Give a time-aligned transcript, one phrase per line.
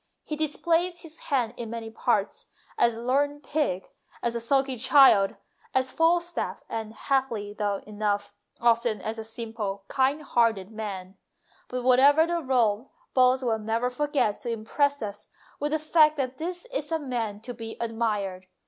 [0.23, 3.87] He displays his hand in many parts as a learned pig,
[4.23, 5.35] as a sulky child,
[5.75, 11.19] as Falstaff, and, happily enough, often as a simple, kind hearted man;
[11.67, 15.27] but, whatever the role, Boswell never forgets to impress us
[15.59, 18.47] with the fact that this is a man to be admired.